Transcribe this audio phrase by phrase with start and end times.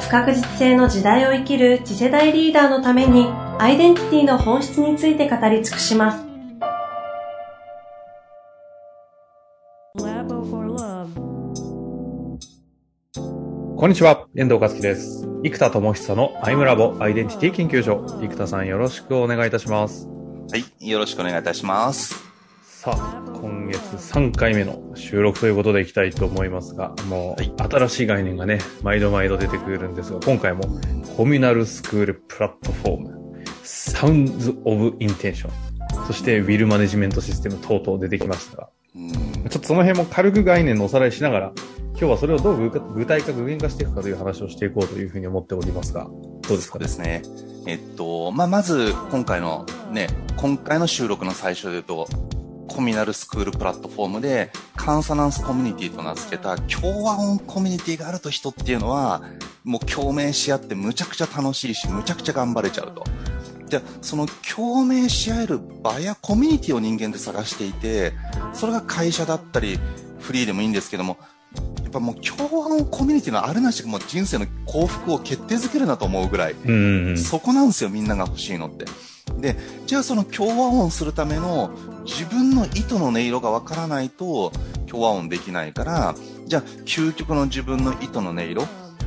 [0.00, 3.26] 不確実性の時代を生きる次世代リーダーのために
[3.58, 6.28] アイデンティティの本質について語り尽くします
[13.78, 15.24] こんにちは、遠藤和樹です。
[15.44, 18.04] 生田智久のアイムラボアイデンティティ研究所。
[18.20, 20.08] 生田さんよろしくお願いいたします。
[20.08, 20.90] はい。
[20.90, 22.16] よろしくお願いいたします。
[22.64, 30.62] さあ、今月3回目の収録ということでいきたいと思いますが、もう、はい新しい概念がね、毎度毎度出てくるんですが、今回も
[31.16, 39.10] コミュナルスクールプラットフォーム、サウンズオブインテンション、そしてウィルマネジメントシステム等々出てきましたが、うん。
[39.12, 41.52] ちょっとその辺も軽く概念のおさらいしながら、
[41.90, 46.08] 今日はそれをどう具具体化、具現化していくかという話をしていこうというふうに思っておりますが、
[46.48, 46.78] どうですか？
[46.78, 47.22] ですね。
[47.66, 52.08] えっと、まあ、まず、今回のね、今回の収録の最初で言うと、
[52.68, 59.22] コミュナルスクールプラットフォームで、カンサナンスコミュニティと名付けた共和音コミュニティがあると人っていうのは、
[59.64, 63.04] もう共鳴し合ってむちゃくちゃ楽しいし、むちゃくちゃ頑張れちゃうと。
[63.68, 68.12] じゃあ、その共鳴し合える場やコミュニティを人間で探していて、
[68.52, 69.78] それが会社だったり、
[70.20, 71.18] フリーでもいいんですけども、
[71.82, 77.18] やっぱもう共和音コミュニティのあるなしがもう人生の幸福を決定づけるなと思うぐらい、うんうんうん。
[77.18, 78.84] そこなんですよ、みんなが欲しいのって。
[79.38, 81.70] で、じゃあその共和音するための
[82.08, 84.50] 自分の糸の音色がわからないと
[84.86, 86.14] 共和音できないから、
[86.46, 88.62] じゃあ究極の自分の糸の音色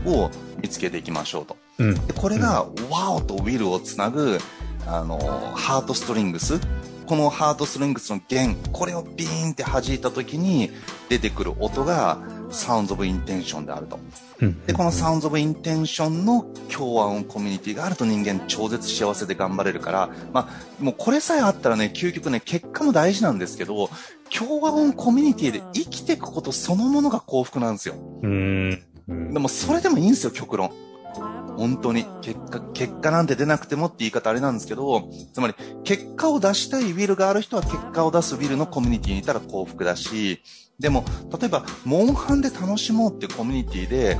[0.05, 0.29] を
[0.61, 1.57] 見つけていきましょうと。
[1.79, 2.07] うん。
[2.07, 4.37] でこれが、ワオとウィルをつなぐ、
[4.85, 5.17] あの、
[5.55, 6.59] ハートストリングス。
[7.07, 10.71] このハートストリングスの弦、これをビーンって弾いた時に
[11.09, 12.19] 出てくる音が、
[12.51, 13.99] サウンズオブインテンションであると。
[14.41, 23.89] うんで、このサウンズオブインテンションの共和音コミュニティがあると人間超絶幸せで頑張れるから、まあ、もうこれさえあったらね、究極ね、結果も大事なんですけど、
[24.29, 27.95] 共和音コミュニティで生きていくことそのものが幸福なんですよ。
[28.23, 28.83] うーん。
[29.07, 30.71] うんでもそれでもいいんですよ、極論。
[31.57, 32.05] 本当に。
[32.21, 40.41] 結果、結果なんて出なくてもって言い方あれなんですけど、つまり、結果を出したいウィルがある人は結果を出すウィルのコミュニティにいたら幸福だし、
[40.81, 41.05] でも、
[41.39, 44.17] 例えば、モンハンで楽しもうっていうコミュニティで、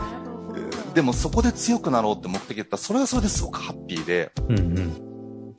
[0.93, 5.55] でもそこで強くなろうって目的だったら、それはそれですごくハッピーで、うんうん。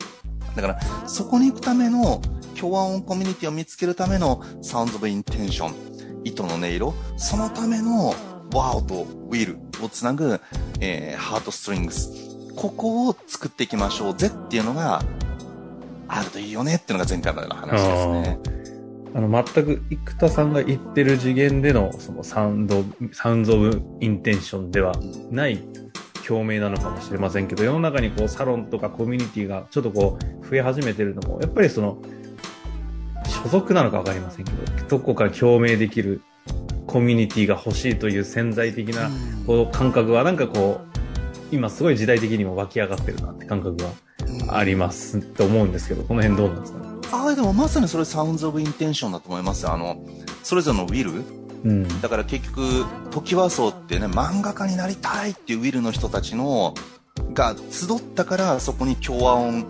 [0.55, 2.21] だから、そこに行くための、
[2.57, 5.73] 共和音コミュニティを見つけるためのサウンドオブインテンション、
[6.23, 8.15] 糸の音色、そのための
[8.53, 10.39] ワオとウィルをつなぐ、
[10.79, 12.11] えーハートストリングス。
[12.55, 15.03] ここを作っていきましょうぜっていうのが、
[16.07, 18.62] あるといいよねっていうのが前回までの話ですね。
[19.15, 24.93] あの、全く生田さんが言ってる次元での、そのサウンド、サウンドオブインテンションでは
[25.29, 25.59] ない
[26.25, 32.01] 共鳴なのかもしれませんけど、世の中にこう、サロンとかコミュニティがちょっとこう、増え始めてるのも、やっぱりその、
[33.27, 34.57] 所属なのかわかりませんけど、
[34.87, 36.21] どこか共鳴できる
[36.87, 39.09] コミュニティが欲しいという潜在的な、
[39.45, 40.93] こう、感覚はなんかこう、
[41.51, 46.92] 今すごい時代的にも湧き上がってるなって感覚がありますと思うんですけど、この辺どうなんですかね？
[47.13, 49.73] ああ、でもまさにそれサウンズオブインテンションだと思いますよ。
[49.73, 50.03] あの、
[50.41, 51.23] それぞれのウィル、
[51.63, 52.01] うん。
[52.01, 56.73] だから結局、時はそうってね、漫画家になりたいっていうウィルの人たちの、
[57.35, 59.63] が集ったから、そこに共和音、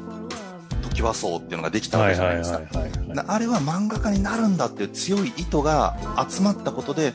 [0.83, 2.61] 時はそうっていうのができたわけじゃないですか。
[3.27, 5.97] あれは漫画家になるんだっていう強い意図が
[6.29, 7.13] 集まったことで、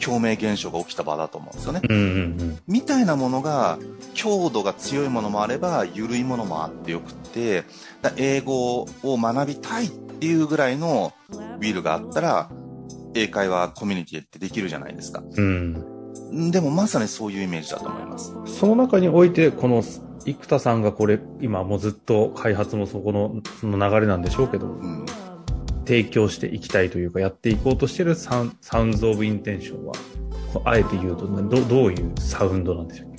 [0.00, 1.80] 共鳴現象が起きた場だと思うんですよね。
[1.88, 3.78] うんうんみたいなものが、
[4.14, 7.64] 強度が強いものもあれば、緩いものもあってよくって、
[8.02, 12.50] だ英語を学びたいっていうぐらいのウィルがあったら、
[13.14, 15.22] 英会話コミュニティってできるじゃないですか。
[15.36, 15.84] うん。
[16.30, 16.50] うん。
[16.50, 18.34] でもまさにそういうイメージだと思います。
[18.46, 19.82] その中において、この、
[20.24, 25.06] 生田さんがこれ、今もうずっと開発もそこの、その流れなんでしょうけど、うん。
[25.86, 29.94] 提供していきたいというか、やっていこうとしてるサウサウンズオブインテンションは、
[30.64, 33.10] あえて言うと、ど、どういうサウンドなんでしたっ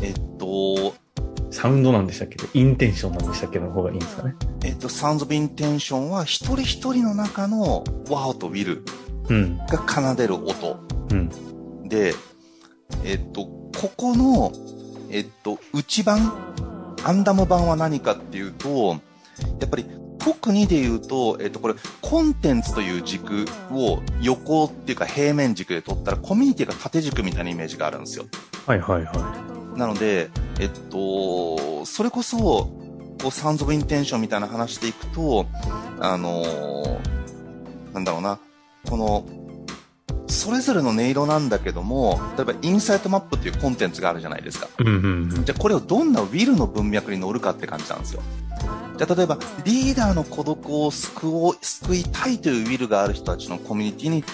[0.00, 0.06] け？
[0.06, 0.94] えっと、
[1.54, 2.36] サウンドなんでしたっけ？
[2.52, 4.34] インテンションなんでしたっけの方がいいんですかね？
[4.64, 8.82] えっと、サウンド・オブ・インテンションは一人一人の中のワオとウィル
[9.30, 9.56] うん。
[9.58, 10.80] が奏でる音
[11.12, 11.88] うん。
[11.88, 12.12] で、
[13.04, 14.52] えっと、ここの、
[15.10, 16.32] えっと、内版、
[17.04, 18.96] アンダム版は何かっていうと、
[19.60, 19.86] やっぱり
[20.18, 28.26] 特にで言うと、えっと、これ、コンテンツという軸を横っていうか平面軸で取ったら、コミュニティが縦軸みたいなイメージがあるんですよ。
[28.66, 30.30] はいはいはなので、
[30.60, 35.46] えっと、それこそ、こう、サウンズ・オブ・インテンションみたいな話でいくと、
[36.00, 37.14] あのー
[37.94, 38.38] なんだろうな、
[38.90, 39.24] この、
[40.26, 44.68] それぞれの音色なんだけども、例えばインサイトマップっていうコンテンツがあるじゃないですか。
[44.78, 45.44] うんうんうん。
[45.44, 48.22] じゃあこれをどんなウィルの文脈に乗るかって感じなんですよ。
[48.98, 54.24] じゃあ例えば、リーダーの孤独を救おう、救いたいというウィルがある人たちのコミュニティに、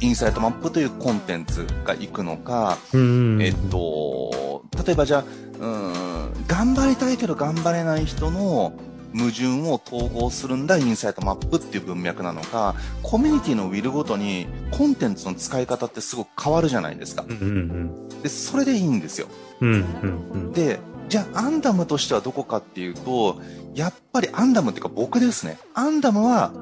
[0.00, 3.00] インサイトマップというコンテンツが行くのか、うん
[3.34, 5.24] うんえっと、例えばじゃあ、
[5.58, 8.72] うーん、頑張りたいけど頑張れない人の
[9.14, 17.24] 矛盾を統合するんだインサイトマップっていう文脈なのか、コミュニティのウィルごとにコンテンツの使い方ってすごく変わるじゃないですか。
[17.28, 19.26] うんうんで、それでいいんですよ。
[19.60, 19.72] うん。
[19.72, 20.52] うんうんうん。
[20.52, 23.40] で、じゃあアンダムとしてはどこかっていうと、
[23.74, 25.58] やっぱりアンダムっていうか僕ですね。
[25.74, 26.52] アンダムは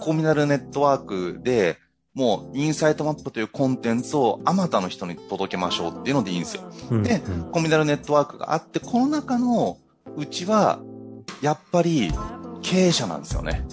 [0.00, 1.78] コミナルネットワークで、
[2.14, 6.62] もうインサイトマップというコンテンツをあまたの人に届けましょうっていうのでいいんですよ。
[6.90, 7.20] うんで
[7.50, 9.78] コミナルネットワークがあって、この中の
[10.16, 10.78] うちは、
[11.42, 12.12] やっぱり
[12.62, 13.66] 経営者なんですよね。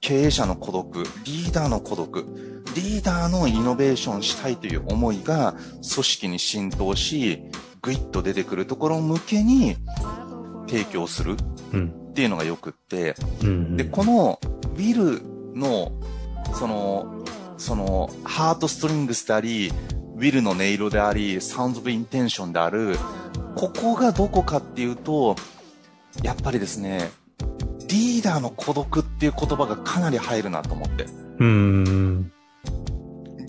[0.00, 7.42] 経営者の孤独、リーダーの孤独、リーダーのイノベーションしたいという思いが組織に浸透し、
[7.82, 9.76] グイッと出てくるところ向けに
[10.66, 11.36] 提供する
[11.72, 13.76] うんっていうのがよくって、うんうん。
[13.76, 15.20] で、このウィル
[15.58, 15.92] の、
[16.52, 17.24] その、
[17.56, 19.72] その、ハートストリングスであり、
[20.16, 22.96] ウィルの音色であり、サウンズ・オブ・インテンションである、
[23.56, 25.36] ここがどこかっていうと、
[26.22, 27.10] やっぱりですね、
[27.88, 31.06] リーダーの孤独っていう言葉がかなり入るなと思って。
[31.38, 32.32] うんうん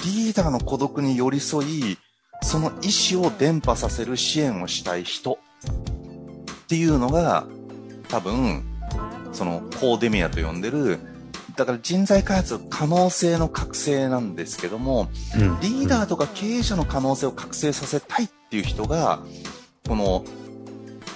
[0.05, 1.97] リーダーの孤独に寄り添い、
[2.41, 7.47] その意思を伝播させる支援をしたい人っていうのが、
[8.07, 8.63] 多分、
[9.31, 10.99] そのコーデミアと呼んでる、
[11.55, 15.59] だから人材開発可能性の覚醒なんですけども、うん。
[15.61, 19.19] リーダーとか経営者の可能性を覚醒させたいっていう人が、
[19.87, 20.25] この、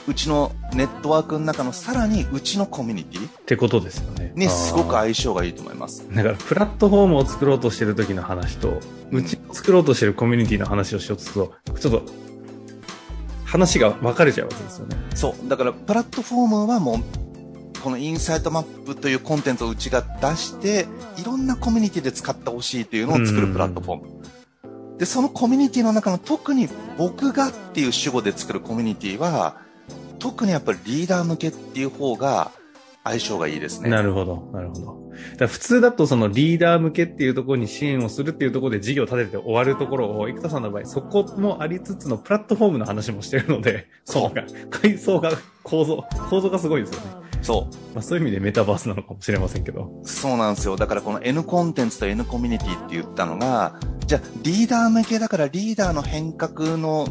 [0.07, 4.31] うちのネットワークの中のさらにうちのコミュニティってことですよね。
[4.36, 6.03] にすごくあ相性がいいと思います。
[6.09, 8.80] ーだから、プラットフォームを作ろうとしてる時の話と、
[9.12, 12.03] うち作ろうとしてるコミュニティの話をしようとすると、ちょっと、
[13.45, 14.95] 話が分かれちゃうわけですよね。
[15.15, 15.50] そう。
[15.50, 17.29] だから、プラットフォームはもう、
[17.80, 20.88] このインサイトマップというコンテンツをうちが出して、
[21.18, 24.98] いろんなコミュニティで使ってほしいというのを作るプラットフォーム。
[24.98, 26.68] で、そのコミュニティの中の特に
[26.98, 29.62] 僕がっていう主語で作るコミュニティは、
[30.20, 32.52] 特にやっぱりリーダー向けっていう方が
[33.06, 33.90] 相性がいいですね。
[33.90, 35.00] なるほど、なるほど。
[35.38, 45.31] だ普通だとそのリーダー向けっていうところに支援をするっていうところで事業を立てて終わるところを、生田さんの場合、そこもありつつのプラットフォームの話もしてるので、そう か階層が、
[45.64, 47.29] 構造、構造がすごいですよね。
[47.41, 50.01] そまあそういう意味でメタバースなのかもしれませんけど。
[50.03, 50.07] う。
[50.07, 50.75] そうなんですよ。
[50.75, 57.07] だからこの N コンテンツと N コミュニティって言ったのが、じゃあリーダー向けだからリーダーの変革の、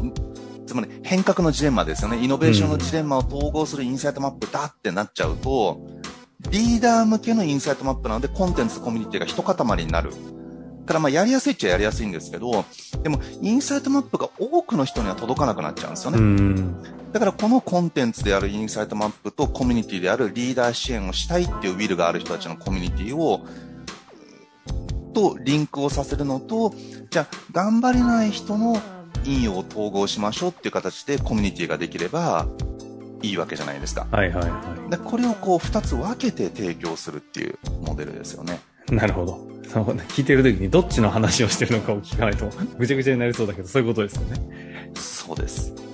[0.65, 2.23] つまり変革のジレンマですよね。
[2.23, 5.79] イノベーションのジレンマを統合するインサイトマップだってなっちゃうと、
[6.51, 10.11] リーダー向けのインサイトマップなのでコンテンツとコミュニティが一塊になる。
[10.89, 12.65] からまあやりやすいっちゃやりやすいんですけど、
[13.03, 16.17] でもインサイトマップが多くの人には届かなくなっちゃうんですよね。
[17.09, 17.13] うん。
[17.13, 23.45] だからこのコンテンツであるインサイトマップとコミュニティであるリーダー支援をしたいっていうウィルがある人たちのコミュニティを、
[25.13, 26.73] とリンクをさせるのと、
[27.09, 28.79] じゃあ頑張れない人の
[29.25, 32.47] 引用を統合しましょうっていう形でコミュニティができれば
[33.21, 34.07] いいわけじゃないですか。
[34.11, 38.59] はいはいはでこれをこう二つ分けて提供するっていうモデルですよね。
[38.91, 38.95] い。
[38.95, 39.47] なるほど。
[39.67, 44.91] その聞いてる時にどっちの話をしてるのかを聞かないとぐちゃぐちゃになりそうだけど、そういうことですよね。
[44.95, 45.88] そうです。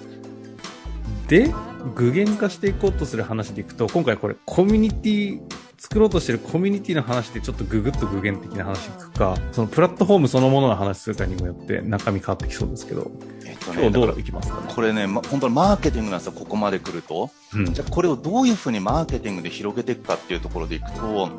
[1.27, 1.53] で、
[1.95, 5.41] 具現化していこうとする話でいくと、今回これコミュニティ、
[5.77, 13.11] 作ろうとしてるコミュニティの話でちょっとググッと具現的な話いくか、そのプラットフォームそのものの話するかにもよって中身変わってきそうですけど、
[13.45, 14.73] えっと今日どういきますかね？
[14.73, 17.29] これね、ま、本当にマーケティングなんですよ、ここまで来ると。
[17.53, 21.29] うんじゃあこれをどういうふうにマーケティングで広げていくかっていうところでいくと、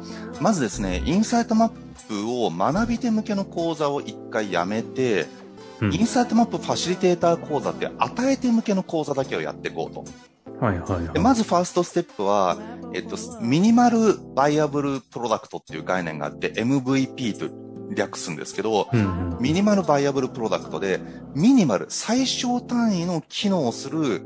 [0.40, 1.70] まずですね、インサイトマッ
[2.08, 5.26] プを学び手向けの講座を一回やめて、
[5.80, 10.04] うんインサイトマップファシリテーター講座って与え手向けの講座だけをやっていこうと。
[10.60, 11.12] はいはいはい。
[11.12, 12.56] でまずファーストステップは、
[12.94, 17.54] えっと、ミニマルバイアブルプロダクトっていう概念があって、MVP と
[17.94, 21.00] 略すんですけど、うんうん、ミニマルバイアブルプロダクトで、
[21.34, 24.22] ミニマル、最小単位の機能をする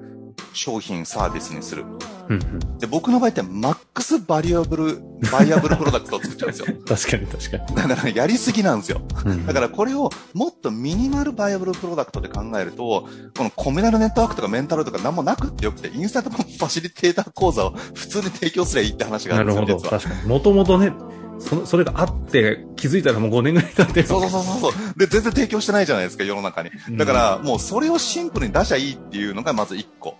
[0.52, 1.84] 商品、サービスにする。
[2.28, 2.78] うんうん。
[2.78, 6.66] で、僕の場合って max variable、viable product を作っちゃうんですよ。
[6.86, 7.88] 確かに確かに。
[7.88, 9.02] だからやりすぎなんですよ。
[9.24, 19.88] うんだからこれをもっと minimal viable product で考えると、このコミュナルネットワークとかメンタルとか何もなくってよくて、インスタントファシリテーター講座を普通に提供すればいいって話があるんですよ、なるほど。
[19.88, 20.00] 実は。
[20.00, 20.28] 確かに。
[20.28, 20.92] もともとね、
[21.40, 24.06] その、それがあって、気づいたらもう5年ぐらい経ってる。
[24.06, 24.72] そうそうそうそう。
[24.98, 26.70] で、全然提供してないじゃないですか、世の中に。
[26.92, 30.16] だから、もうそれをシンプルに出しゃいいっていうのがまず1個。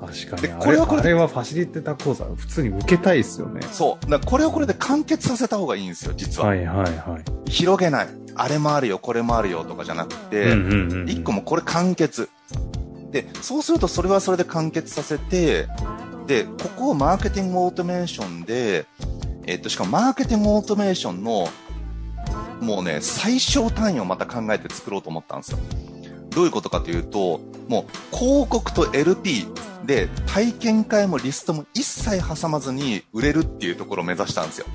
[0.00, 0.42] 確かに。
[0.42, 3.60] であこれはこれであれはファシリテーター講座、普通に受けたいですよね。
[3.72, 4.10] そう。
[4.10, 6.48] だこれをこれで完結させた方がいいんですよ、実は。
[6.48, 7.50] はいはいはい。
[7.50, 8.08] 広げない。
[8.34, 12.28] あれもあるよ、これもあるよとかじゃなくて、うんうんうんうん1個もこれ完結。
[13.10, 15.66] で、そうするとそれはそれで完結させて、
[16.26, 18.84] で、ここをマーケティングオートメーションで、
[19.48, 21.48] えっと、しかもマーケティングオートメーションの、
[22.60, 25.58] もうね、最小単位をまた考えて作ろうと思ったんですよ。
[26.28, 29.46] どういうことかというと、もう広告と LP
[29.86, 34.66] で体験会もリストも一切挟まずに売れるっていうところを目指したんですよ。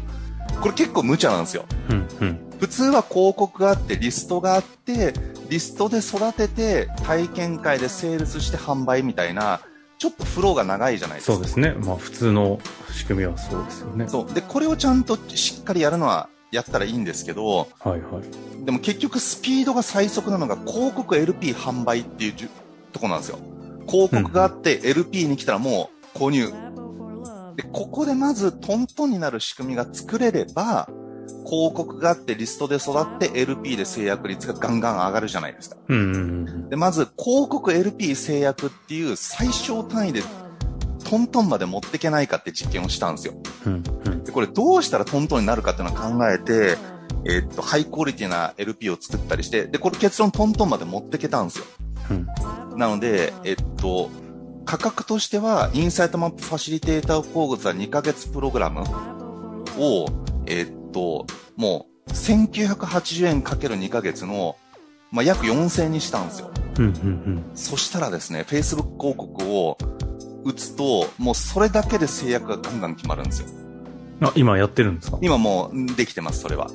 [0.59, 1.65] これ結構無茶なんですよ。
[1.91, 2.39] うんうん。
[2.59, 5.13] 普通は広告があって、リストがあって、
[5.49, 9.61] リストで育てて、体験会でセールスして販売みたいな、
[9.97, 11.33] ちょっとフローが長いじゃないですか。
[11.33, 11.73] そうですね。
[11.73, 12.59] まあ普通の
[12.91, 14.07] 仕組みはそうですよね。
[14.07, 14.33] そう。
[14.33, 18.65] で、これをちゃんとしっかりやるのは、やったらいいんですけど、はいはい。
[18.65, 22.33] でも結局スピードが最速なのが広告 LP 販売っていう
[22.91, 23.39] とこなんですよ。
[23.89, 26.53] 広告があって LP に来たらもう購入。
[27.55, 30.89] で、ここでまずトントンになる仕組みが作れれば、
[31.45, 35.77] 広告があってリストで育って LP で制約率がガンガン上がるじゃないですか。
[36.69, 40.21] で、まず広告 LP 制約っていう最小単位で
[41.03, 43.35] トントンまで持っていけないかって実験をしたんですよ。
[43.65, 44.23] うんうん。
[44.23, 46.77] で、これどうしたらトントンになるかっていうのを考えて、
[47.25, 51.65] えーっと、ハイクオリティな LP を作ったりして、で、これ結論トントンまで持っていけたんですよ。
[52.09, 52.77] うん。
[52.77, 54.09] なので、えっと、
[54.65, 58.83] 価格としては、インサイトマップファシリテーター講座2ヶ月プログラム
[59.77, 60.05] を、
[60.45, 61.25] えっと、
[61.57, 64.55] もう、1980円かける2ヶ月の、
[65.11, 66.51] まあ、約4000円にしたんですよ。
[66.79, 69.77] うんうんそしたらですね、Facebook 広告を
[70.43, 73.47] 打つと、もうそれだけで制約がガンガン決まるんですよ。
[74.21, 74.27] うん。
[74.27, 75.19] あ、今やってるんですか？
[75.21, 76.67] 今もうできてます、それは。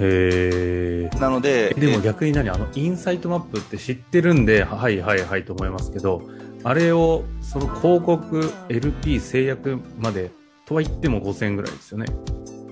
[0.00, 1.18] へえ。
[1.20, 2.50] なので、えでもえ逆に何？
[2.50, 6.22] あの、インサイトマップって知ってるんで、はいはいはいと思いますけど、
[6.64, 10.30] あれを、その広告 LP 制約まで、
[10.66, 12.06] とは言っても5000円ぐらいですよね。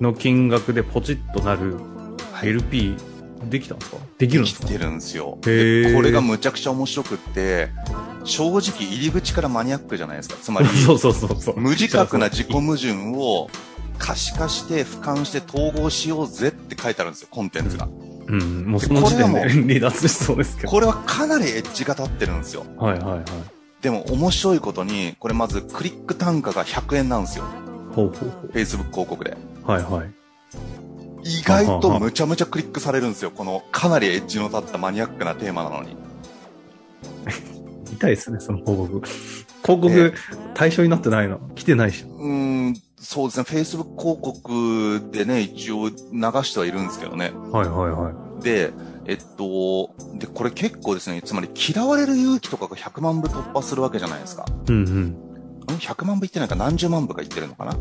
[0.02, 1.76] の金額でポチッとなる
[2.32, 2.96] はい LP
[3.48, 3.96] できたんですか？
[4.18, 5.38] できるんですか生きてるんですよ。
[5.42, 7.70] これがむちゃくちゃ面白くって、
[8.24, 10.36] 正直入り口からマニアックじゃないですか。
[10.40, 11.58] つまり、 そうそうそうそう。
[11.58, 13.50] 無自覚な自己矛盾を
[13.98, 17.88] 可視化して、俯瞰して統合しようぜって書いてあるんですよ、コンテンツが。
[18.28, 20.68] うん、もうその時点これはで離脱しそうですけど。
[20.68, 22.64] これはかなりエッジが立ってるんですよ。
[22.76, 23.22] はいはいはい。
[23.82, 27.44] でも面白いことに、これまずクリック単価が100円なんですよ。
[27.94, 29.36] ほうほうほ Facebook 広告で。
[29.66, 29.70] う。
[29.70, 30.10] はいはい。
[31.24, 33.30] 意外とむちゃむちゃクリックされるんですよ。
[33.30, 35.96] このかなりエッジの立ったマニアックなテーマなのに。
[37.92, 39.06] 痛いですね、その広告。
[39.64, 40.14] 広告、
[40.54, 41.38] 対象になってないの？
[41.54, 42.04] 来てないし。
[42.04, 43.44] うーん、そうですね。
[43.48, 45.94] Facebook 広告でね、一応流
[46.42, 47.32] してはいるんですけどね。
[47.52, 48.42] はいはいはい。
[48.42, 48.72] で、
[49.06, 54.46] えっと、で、これ結構ですね、つまり嫌われる勇気とかが100万部突破するわけじゃないですか。
[54.68, 55.16] うんうん。
[55.64, 56.56] ん ?100 万部いってないか？
[56.56, 57.72] 何十万部かいってるのかな？
[57.72, 57.78] で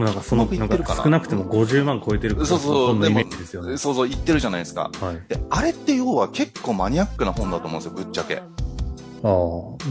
[0.00, 0.66] もなんかその、な？
[0.66, 3.22] んか少なくても50万超えてるからそうそうでも。
[3.76, 4.90] そうそう、言ってるじゃないですか。
[5.00, 5.22] はい。
[5.28, 8.36] で、あれって要は結構マニアックな本だと思うんですよ、ぶっちゃけ。
[8.36, 9.32] ああ、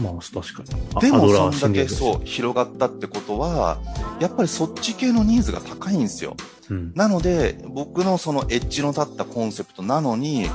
[0.00, 0.80] まあ確かに。
[0.94, 3.78] あでもそんだけそう広がったってことは、
[4.20, 6.36] やっぱりそっち系のニーズが高いんですよ。
[6.70, 6.92] うん。
[6.94, 10.48] なので、僕のそのエッジの立ったコンセプトなのに、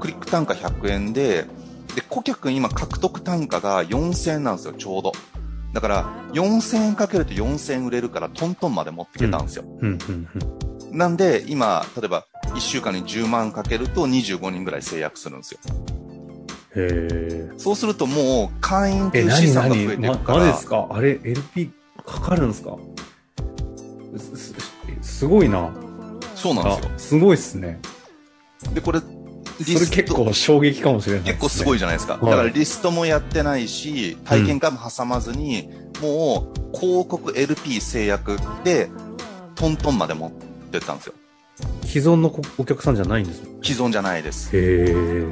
[0.00, 1.46] クリック単価100円で、
[1.94, 5.12] で、顧客今獲得単価が4000円なんですよ、ちょうど。
[5.72, 9.64] だから、4000円かけると4000円売れるからトントンまで持ってけたんですよ。
[9.66, 10.28] うんうん
[10.90, 10.98] うん。
[10.98, 15.60] なんで、今、例えば、1週間に10万かけると25人ぐらい制約するんですよ。
[16.76, 17.50] へえ。
[17.58, 20.46] そうするともう、会員とえ、いう資産が増えていま、くから。
[20.46, 20.86] ですか？
[20.90, 21.70] あれ、LP
[22.06, 22.76] かかるんですか
[25.02, 25.70] す、ごいな。
[26.34, 26.90] そうなんですよ。
[26.94, 27.80] あ、すごいっすね。
[28.72, 29.00] で、これ、
[29.64, 32.14] それ結構衝撃かもしれないね、結構すごいじゃないですか。
[32.14, 35.68] はいだからリストもやってないし、体験会も挟まずに、
[36.00, 38.88] もう広告 LP 制約で、
[39.54, 40.30] トントンまで持っ
[40.70, 41.14] てったんですよ。
[41.84, 44.56] 既存のお客さんじゃないんですね既存じゃないです。
[44.56, 44.60] へ
[44.90, 45.26] え。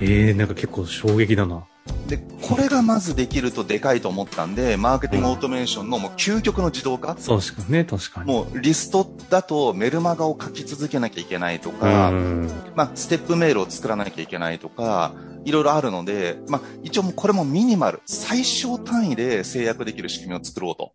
[0.00, 1.64] ええなんか結構衝撃だな。
[2.08, 8.32] で、これがまずできるとでかいと思ったんで、マーケティングオートメーションのもう究極の自動化、そうしかね、確かに。
[8.32, 12.50] もうリストだとメルマガを書き続けなきゃいけないとか、うん。
[12.74, 15.14] まあ、ステップメールを作らなきゃいけないとか、
[15.44, 20.92] いろいろあるので、まあ、一応もうこれもミニマル、最小単位で制約できる仕組みを作ろうと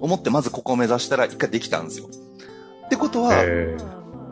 [0.00, 2.08] 思って、まずここを目指したら一回できたんですよ。
[2.86, 3.76] ってことは、へ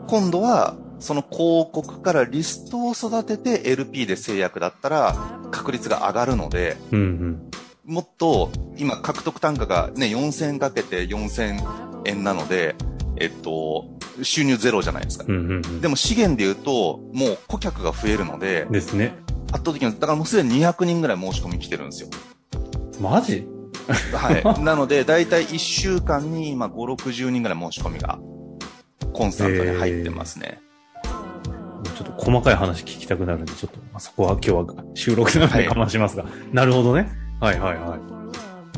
[0.07, 6.95] 今度は、その広告からリストを育てて LP で制約だったら確率が上がるので、え。
[6.95, 7.51] うんうん。
[7.85, 12.75] もっと今獲得単価がね、4000円かけて4000円なので、
[13.17, 13.85] えっと、
[14.21, 15.25] 収入ゼロじゃないですか。
[15.27, 15.81] うんうんうん。
[15.81, 19.15] でも資源で言うと、もう顧客が増えるので、ですね。
[19.51, 22.09] 圧倒的に、だからもうすでに200人ぐらい申し込み来てるんですよ。
[22.99, 23.47] マジ？
[24.13, 24.43] はい。
[24.61, 28.19] なので、だいたい1週間に今5、60人ぐらい申し込みが、
[29.13, 30.61] コンスタントに入ってますね。
[31.83, 36.25] ちょっと細かい話聞きたくなるんで、ちょっと、まあ、そこは今日は収録なので我慢しますが。
[36.51, 37.09] なるほどね。
[37.39, 37.97] はいはいは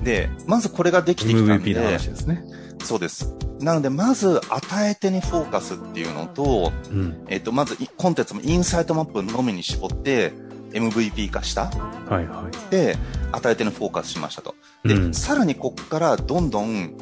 [0.01, 0.03] い。
[0.03, 2.43] で、まずこれができてきたん MVP ので、話ですね。
[2.83, 3.35] そうです。
[3.59, 7.23] なので、まず、与え手にフォーカスっていうのと、うん。
[7.27, 10.33] えっと、まず、いコンテンツもインサイトマップのみに絞って、
[10.71, 11.65] MVP 化した。
[12.09, 12.71] はいはい。
[12.71, 12.97] で、
[13.31, 14.55] 与え手にフォーカスしましたと。
[14.83, 16.93] で、うんさらにこっからどんどん、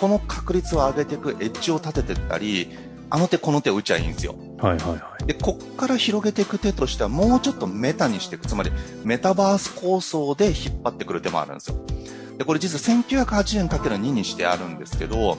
[0.00, 2.68] この確率を上げていくエッジを立てていったり、
[3.10, 4.36] あの手この手を打ちゃいいんですよ。
[4.64, 5.26] はいはいはい。
[5.26, 8.46] で、こっから広げていく手としては、もうちょっとメタにしていく。
[8.46, 8.72] つまり、
[9.04, 11.76] メタバース構想で引っ張ってくる手もあるんですよ。
[12.38, 15.36] で、これ実は1980円かける2にしてあるんですけど、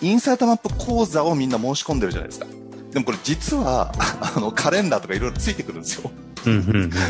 [0.00, 2.46] インサイトマップ講座をみんな申し込んでるじゃないですか。
[2.92, 3.92] でもこれ実は、
[4.36, 6.10] あの、カレンダーとかいろいろついてくるんですよ。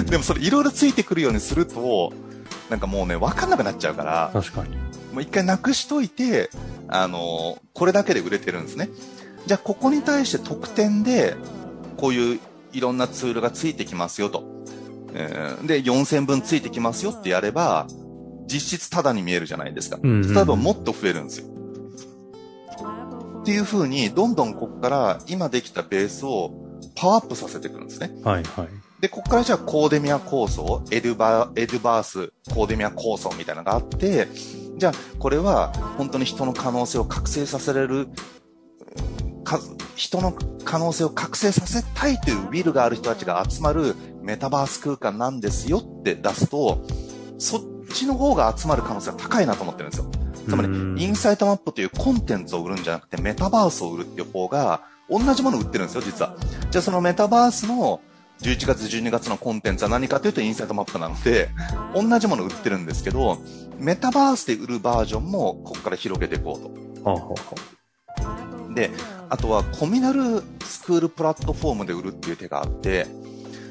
[0.07, 2.13] でもそれいろいろついてくるようにすると、
[2.71, 4.77] なんかもうね、わかんなくなっちゃうから、確かに。
[5.13, 6.51] もう一回なくしといて、
[6.89, 8.89] あのこれだけで売れてるんですね。
[9.47, 11.37] じゃあ、ここに対して特典で、
[11.97, 12.41] こういう
[12.73, 14.45] いろんなツールがついてきますよと。
[15.15, 17.87] えーで、4000分ついてきますよってやれば、
[18.47, 19.99] 実質タダに見えるじゃないですか。
[20.03, 21.47] うんうんうん例えばもっと増えるんですよ。
[23.43, 26.53] っていう風に、どんどんここから今できたベースを
[26.95, 28.11] パワーアップさせていくんですね。
[28.23, 28.69] はいはい。
[29.01, 34.29] で、ここからじゃあコーデミア構想、エドバエドバース、コーデミア構想みたいなのがあって、
[34.77, 38.13] じゃあこれは本当に人の可能性を覚醒させれる、か
[39.95, 40.33] 人の
[40.65, 46.85] 可能性を覚醒させたいというウィルがある人たちが集まるメタバース空間なんですよって出すと、
[47.39, 47.63] そっ
[47.93, 50.11] ちの方が集まる可能性が高いなと思ってるんですよ。
[50.49, 56.37] つまりう、んインサイトマップというコンテンツを売るんじゃなくて、メタバースを売るっていう方が、同じものを売ってるんですよ、実は。
[56.71, 58.01] じゃあそのメタバースの
[58.41, 61.49] 11月、12月のコンテンツは何かというとインサイトマップなので、
[61.95, 63.39] 同じものを売ってるんですけど、
[63.79, 67.11] メタバースで売るバージョンもここから広げていこうと。
[67.11, 67.78] はあ、はあは
[68.75, 68.91] で、
[69.29, 73.07] あとはコミナルスクールプラットフォームで売るっていう手があって、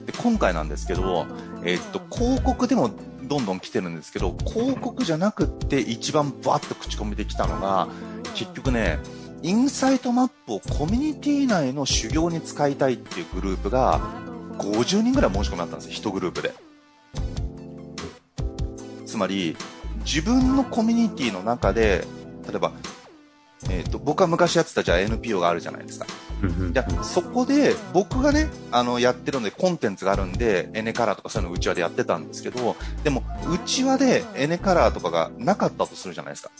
[0.05, 1.25] で今回なんですけど、
[1.63, 2.91] えっと、広告でも
[3.23, 7.87] どんどん来てるんですけど、広告じゃなくって一番バーッと口コミで来たのが、
[8.35, 8.99] 結局ね、
[9.43, 13.99] インサイトマップをコミュニティ内の修行に使いたいっていうグループが
[14.57, 16.53] 50人ぐらい申し込みあったんですよ、1グループで。
[19.05, 19.55] つまり、
[20.05, 22.05] 自分のコミュニティの中で、
[22.47, 22.71] 例えば、
[23.69, 26.05] えっ、と、僕は昔やってたじゃあ NPO があるじゃないですか。
[26.71, 36.51] じゃあ、そこで、僕がね、あの、やってるので、コンテンツがあるんで、エネカラーとかそういうのうちわでやってたんですけど、でも、うちわでエネカラーとかがなかったとするじゃないですか。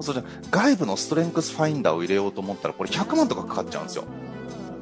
[0.00, 4.04] それじゃ外部のストレングスファインダーを入れようと思ったら、これ100万とかかかっちゃうんですよ。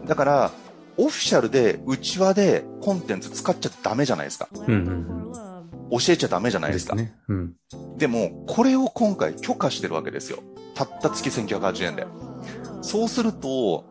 [0.06, 0.52] だから、
[0.96, 4.48] オフィシャルで、うちわでコンテンツ使っちゃダメじゃないですか。
[4.54, 5.43] うんうん
[5.90, 6.62] 教えちゃダメじゃう。
[6.62, 6.94] なんいですか。
[6.94, 7.14] ね。
[7.28, 7.52] うん。
[7.96, 10.42] でも、これを今回許可してるわけですよ。
[10.74, 12.06] たった月1980円で。
[12.82, 13.84] そうすると、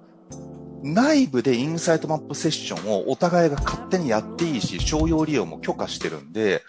[0.84, 6.62] 内部でインサイトマップセッションをお互いが勝手にやっていいし、商用利用も許可してるんで、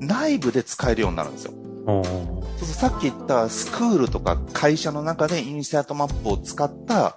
[0.00, 1.52] 内部で使えるようになるんですよ。
[1.86, 7.16] そうさっき言ったスクールとか会社の中でインサイトマップを使った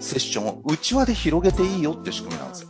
[0.00, 2.68] セッションを内輪で広げていいよって仕組みなんですよ。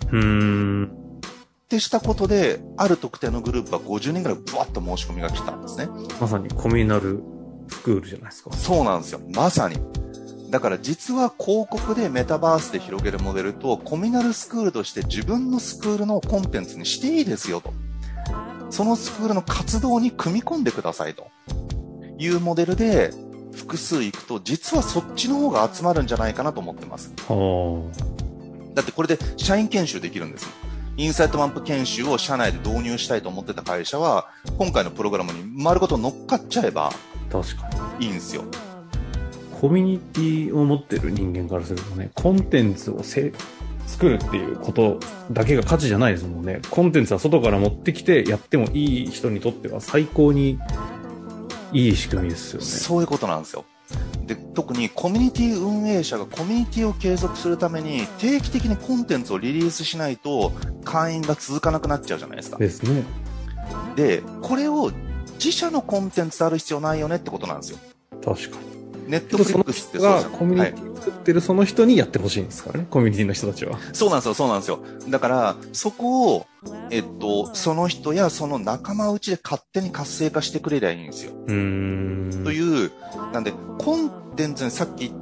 [1.68, 1.78] うーん。
[1.78, 5.88] ってしたことで、ある特定のグループは50人ぐらいブワッと申し込みが来たんですね。
[6.18, 7.22] まさにコミュナル
[7.68, 8.52] スクールじゃないですか。
[8.52, 9.20] そうなんですよ。
[9.34, 9.76] まさに。
[10.50, 17.74] だから実は広告でメタバースで広げるモデルとコミナルスクールとして自分のスクールのコンテンツにしていいですよと。
[18.70, 21.28] そのスクールの活動に組み込んでくださいと
[22.18, 23.12] いうモデルで
[23.54, 27.12] 複数行くと実はそっちの方が集まるんじゃないかなと思ってます。
[27.28, 27.90] は
[28.74, 30.48] だってこれで社員研修できるんですよ。
[30.98, 36.92] インサイトマップ研修を社内で導入したいと思ってた会社は今回のプログラムに丸ごと乗っかっちゃえばあ。
[37.30, 37.68] 確か
[38.00, 38.06] に。
[38.06, 38.42] いいんですよ。
[39.60, 43.32] コミュニティを持ってる人間からするとね、コンテンツをせ
[43.86, 44.98] 作るっていうこと
[45.30, 46.60] だけが価値じゃないですもんね。
[46.68, 50.58] コンテンツは外から持ってきてやってもいい人にとっては最高に
[51.72, 52.66] いい仕組みですよね。
[52.66, 53.64] そういうことなんですよ。
[54.28, 60.52] で、特にコミュニティ運営者がコミュニティを継続するために定期的にコンテンツをリリースしないと
[60.84, 62.58] 会員が続かなくなっちゃうじゃないですか。
[62.58, 63.04] ですね。
[63.96, 64.92] で、これを
[65.34, 67.78] 自社のコンテンツである必要ないよねってことなんですよ。
[68.22, 68.77] 確かに。
[69.08, 72.86] ネットフリックスってそうがじゃんコミュニティ作ってるその人にやってほしいんですからね。
[72.90, 73.78] コミュニティの人たちは。
[73.92, 74.80] そうなんですよ、そうなんですよ。
[75.08, 76.46] だから、そこを、
[76.90, 81.32] えっと、その人やその仲間内で勝手に活性化してくれりゃいいんですよ。
[81.46, 82.44] うーん。
[82.44, 82.90] という、
[83.32, 85.12] なんで、コンテンツにさっき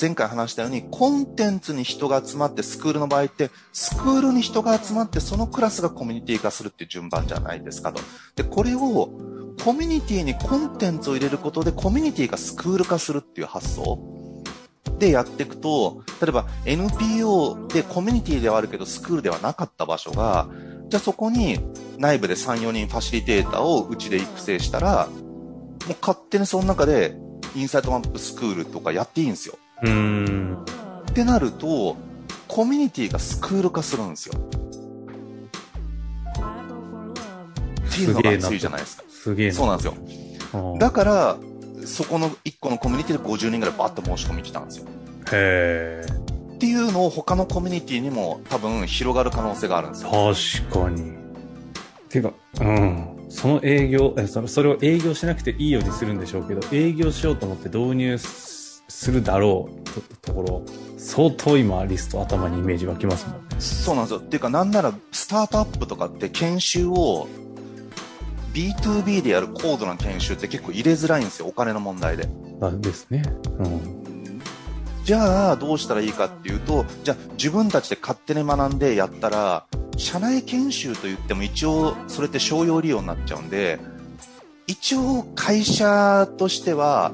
[0.00, 8.00] 前回話したように、コンテンツに人が集まって、スクールの場合って、スクールに人が集まって、そのクラスがコミュニティ化するっていう順番じゃないですかと。
[8.36, 9.10] で、これを、
[9.64, 13.98] コミュニティにコンテンツを入れることで、コミュニティがスクール化するっていう発想
[14.98, 20.48] でやっていくと、例えば NPO でコミュニティではあるけど、スクールではなかった場所が、
[20.88, 21.58] じゃあそこに
[21.98, 25.08] 内部で3、4人ファシリテーターをうちで育成したら、
[25.86, 27.16] もう勝手にその中で
[27.54, 29.58] インサイトマップスクールとかやっていいんですよ。
[29.82, 30.64] うーん。
[31.10, 31.96] ってなると、
[32.48, 34.34] コミュニティがスクール化するんですよ。
[37.88, 39.04] っていうのが熱いじゃないですか。
[39.22, 39.54] すげえな。
[39.54, 39.94] そうなんですよ。
[40.54, 41.36] うんだから、
[41.84, 44.86] そこの1個のコミュニティで50人ぐらいバッと申し込み来たんですよ。
[45.32, 46.06] へえ。
[46.54, 50.10] っていうのを他のコミュニティにも多分広がる可能性があるんですよ。
[50.10, 51.12] 確かに。
[52.08, 53.26] ていうか、うん。
[53.28, 59.84] その営業、えそれそれを営業しなくていいようにするんでしょうけど、営業しようと思って導入すするだろう
[60.20, 60.62] とところ、
[60.98, 63.56] 相当今リスト頭にイメージ湧きますもんね。
[63.60, 64.18] そうなんですよ。
[64.18, 67.28] っていうかなんならスタートアップとかって研修を
[68.52, 71.46] B2B でやる高度な研修って結構入れづらいんですよ。
[71.46, 72.28] お金の問題で。
[72.60, 73.22] あですね。
[73.58, 74.00] うん。
[75.04, 83.78] じゃあ、どうしたらいいかっていうと、じゃあ、自分たちで勝手に学んでやったら、社内研修と言っても一応、それって商用利用になっちゃうんで、
[84.66, 87.12] 一応、会社としては、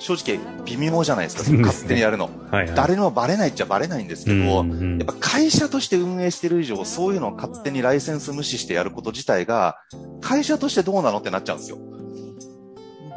[0.00, 1.42] 正直、微妙じゃないですか。
[1.58, 2.30] 勝手にやるの。
[2.50, 2.74] はいはい。
[2.74, 9.76] 誰にもバレないっちゃバレないんですけど、うんうんやっぱ会社として運営してる以上、そういうのを勝手にライセンス無視してやること自体が、
[10.22, 11.78] 会社としてどうなのってなっちゃうんですよ。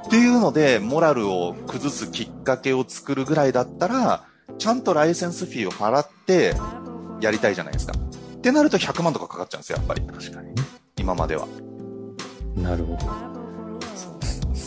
[0.05, 4.25] っていうので、モラルを崩すきっかけを作るぐらいだったら、
[4.57, 6.53] ちゃんとライセンスフィーを払って、
[7.21, 7.93] やりたいじゃないですか。
[8.37, 10.01] ってなると100万とかかかっちゃうんですよ、やっぱり。
[10.01, 10.61] 確かにね。
[10.97, 11.47] 今までは。
[12.55, 13.32] なるほど。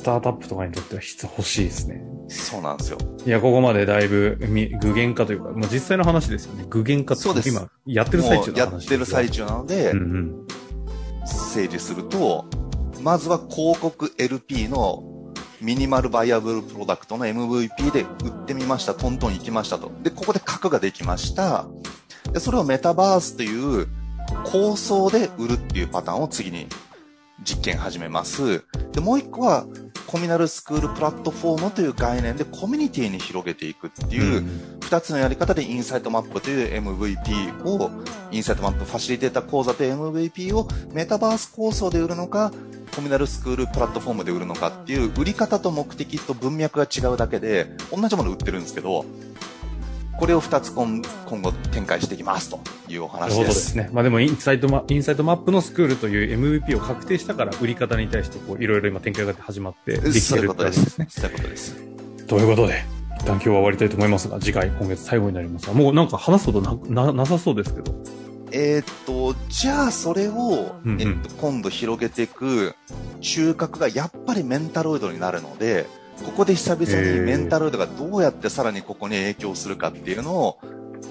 [0.07, 2.01] スタートアップとかにとっては必欲しいですね。
[2.29, 2.99] そうなんですよ。
[3.27, 6.65] いや、ここまでだいぶみ具現化というか、まあ、実際の話ですよね。
[6.71, 9.43] 具現化ってそうです今、やってる最中もうやの話ってる最中。
[9.43, 10.47] 中なので、うんうん。
[11.27, 12.47] 整理すると、
[13.03, 15.03] まずは広告 LP の
[15.61, 18.95] ミニマルバイアブルプロダクトの MVP で売ってみました。
[18.95, 19.91] トントン行きましたと。
[20.05, 21.67] で、ここで核ができました。
[22.33, 23.89] で、それをメタバースという
[24.45, 26.69] 構想で売るっていうパターンを次に
[27.43, 28.65] 実験始めます。
[28.93, 29.67] で、もう一個は
[30.17, 34.43] コミュナルスクールプラットフォームという概念でコミュニティに広げていくっていう、
[34.81, 37.91] 二つのやり方でインサイトマップという MVP を、
[38.31, 42.51] インサイトマップファシリテータ講座という MVP をメタバース構想で売るのか、
[42.95, 49.05] コミュナルスクールプラットフォームで売るのかっていう売り方と目的と文脈が違うだけで、同じもの売ってるんですけど、
[50.19, 53.45] これを二つ今今後展開していきますというお話で。
[53.45, 53.91] ですすね。
[53.93, 60.81] まあでもインサイトマ、インサイトマップのスクールという MVP を確定したから、売り方に対してこう、いろいろ今展開が始まって、できそういることです。
[60.81, 61.09] ってわけですね。
[61.11, 61.77] そういうことです。
[62.27, 62.85] ということで、
[63.19, 67.95] 一旦今日は終わりたいと思いますが、次回、今月最後になりますが、もうなんか話すことな、な、なさそうですけど。
[68.53, 72.75] えーっと、じゃあそれを、うんうんえっと、今度広げていく
[73.21, 75.87] 中核がやっぱりメンタロイドになるので、
[76.25, 80.59] ここで久々にメンタロイドがどうやってさらにここに影響するかっていうのを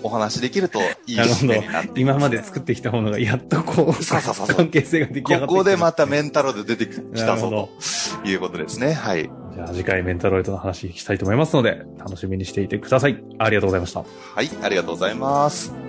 [0.03, 7.69] お話しできるといいなるほど締めになってね今まで作ってきたものがやっとこう、そうそうそうそう関係性が出来上がってここでまたメンタロイド出てきたぞど
[8.21, 8.93] ということですね。
[8.93, 9.29] はい。
[9.53, 13.23] じゃあ次回メンタロイドの話したいと思いますので、楽しみにしていてください。
[13.39, 14.01] ありがとうございました。
[14.01, 15.84] はい、ありがとうございます。